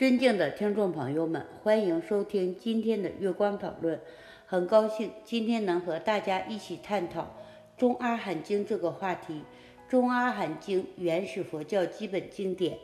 [0.00, 4.00] 尊敬的听众朋友们，欢迎收听今天的月光讨论。
[4.46, 7.20] 很高兴今天能和大家一起探讨
[7.78, 9.34] 《中阿含经》这个话题。
[9.90, 12.78] 《中阿含经》原始佛教基本经典，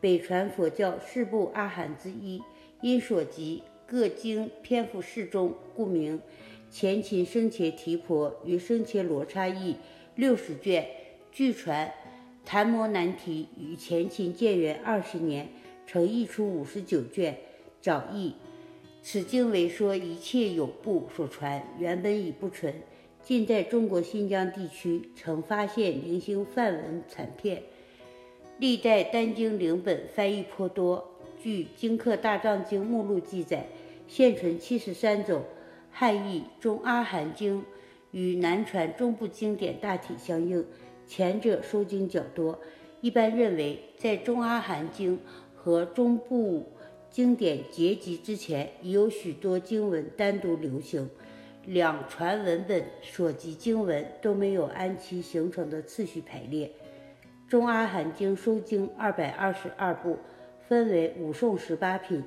[0.00, 2.40] 北传佛教四部阿含之一，
[2.80, 6.20] 因所集各经篇幅适中，故名。
[6.70, 9.74] 前秦生前提婆与生前罗刹译
[10.14, 10.86] 六十卷，
[11.32, 11.92] 据传
[12.44, 15.48] 昙摩难提与前秦建元二十年。
[15.86, 17.38] 曾译出五十九卷，
[17.80, 18.34] 早译。
[19.02, 22.72] 此经为说一切有部所传，原本已不存。
[23.22, 27.62] 近在中国新疆地区曾发现零星梵文残片。
[28.58, 33.66] 历代单经灵本翻译颇多，据《经课大藏经目录》记载，
[34.06, 35.42] 现存七十三种。
[35.90, 37.60] 汉译《中阿含经》
[38.12, 40.64] 与南传中部经典大体相应，
[41.06, 42.58] 前者收经较多。
[43.00, 45.18] 一般认为，在《中阿含经》
[45.64, 46.66] 和中部
[47.08, 51.08] 经典结集之前，已有许多经文单独流行。
[51.66, 56.68] 两传文本所及经文都没有按其形成的次序排列。
[57.48, 60.18] 中阿含经收经二百二十二部，
[60.66, 62.24] 分为五颂十八品，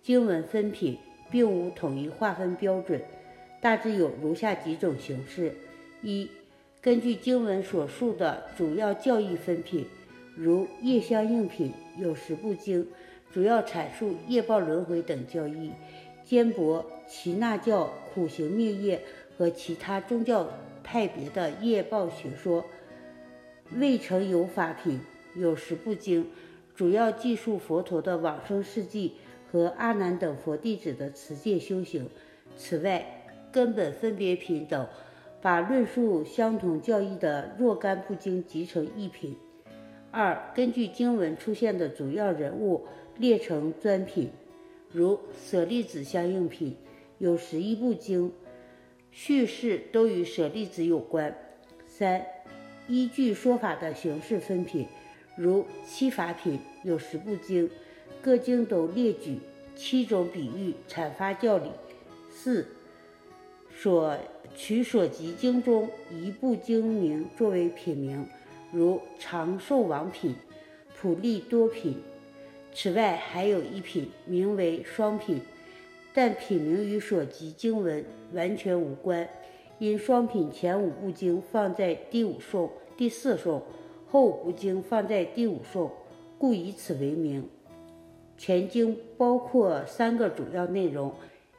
[0.00, 0.96] 经文分品，
[1.30, 2.98] 并无统一划分标准，
[3.60, 5.54] 大致有如下几种形式：
[6.00, 6.30] 一、
[6.80, 9.84] 根据经文所述的主要教义分品。
[10.40, 12.86] 如夜相应品有十部经，
[13.28, 15.72] 主要阐述业报轮回等教义；
[16.24, 19.02] 兼博耆那教苦行灭业
[19.36, 20.48] 和其他宗教
[20.84, 22.64] 派别的业报学说。
[23.72, 25.00] 未成有法品
[25.34, 26.30] 有十部经，
[26.72, 29.14] 主要记述佛陀的往生事迹
[29.50, 32.08] 和阿难等佛弟子的持戒修行。
[32.56, 34.86] 此外，根本分别品等
[35.42, 39.36] 把论述相同教义的若干部经集成一品。
[40.10, 42.86] 二、根据经文出现的主要人物
[43.18, 44.30] 列成专品，
[44.90, 46.76] 如舍利子相应品
[47.18, 48.32] 有十一部经，
[49.10, 51.36] 叙事都与舍利子有关。
[51.86, 52.24] 三、
[52.88, 54.86] 依据说法的形式分品，
[55.36, 57.68] 如七法品有十部经，
[58.22, 59.38] 各经都列举
[59.76, 61.70] 七种比喻阐发教理。
[62.30, 62.66] 四、
[63.74, 64.16] 所
[64.56, 68.26] 取所集经中一部经名作为品名。
[68.70, 70.34] 如长寿王品、
[70.94, 71.96] 普利多品，
[72.74, 75.40] 此外还有一品名为双品，
[76.12, 79.28] 但品名与所及经文完全无关。
[79.78, 83.62] 因双品前五部经放在第五颂、第四颂，
[84.06, 85.90] 后五部经放在第五颂，
[86.36, 87.48] 故以此为名。
[88.36, 91.12] 全经包括三个主要内容：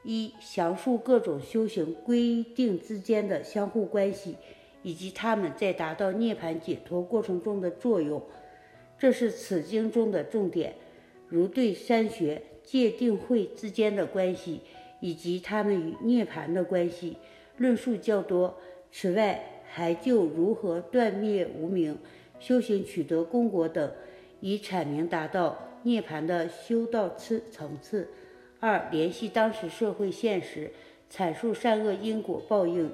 [0.04, 4.36] 一、详述各种修行规定之间的相互关系。
[4.82, 8.22] 以及他们在达到涅槃解脱过程中的作用，
[8.98, 10.76] 这是此经中的重点。
[11.28, 14.62] 如对三学界定会之间的关系，
[15.00, 17.18] 以及他们与涅槃的关系
[17.58, 18.58] 论述较多。
[18.92, 21.98] 此外，还就如何断灭无明、
[22.40, 23.92] 修行取得功果等，
[24.40, 28.08] 以阐明达到涅槃的修道次层次。
[28.60, 30.72] 二、联系当时社会现实，
[31.12, 32.92] 阐述善恶因果报应。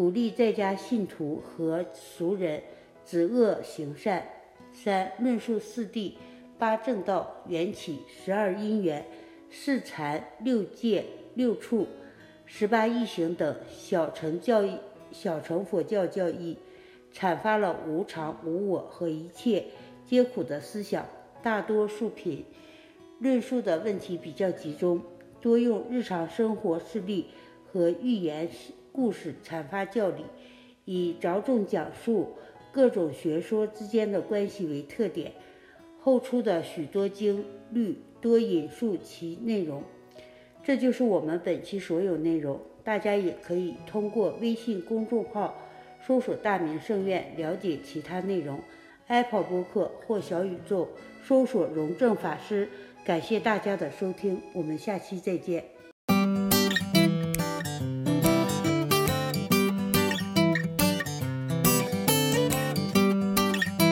[0.00, 2.62] 鼓励在家信徒和俗人
[3.04, 4.26] 止恶行善。
[4.72, 6.14] 三、论述四谛、
[6.58, 9.04] 八正道、缘起、十二因缘、
[9.50, 11.86] 四禅、六戒、六处、
[12.46, 14.78] 十八异行等小乘教义、
[15.12, 16.56] 小乘佛教教义，
[17.12, 19.66] 阐发了无常、无我和一切
[20.06, 21.04] 皆苦的思想。
[21.42, 22.46] 大多数品
[23.18, 25.02] 论述的问题比较集中，
[25.42, 27.26] 多用日常生活事例
[27.70, 28.48] 和寓言。
[28.92, 30.24] 故事阐发教理，
[30.84, 32.34] 以着重讲述
[32.72, 35.32] 各种学说之间的关系为特点。
[36.00, 39.82] 后出的许多经律多引述其内容。
[40.62, 42.60] 这就是我们本期所有内容。
[42.82, 45.54] 大家也可以通过微信公众号
[46.06, 48.58] 搜索“大明圣院”了解其他内容。
[49.06, 50.88] Apple 播客或小宇宙
[51.22, 52.68] 搜索“荣正法师”。
[53.04, 55.64] 感谢大家的收听，我们下期再见。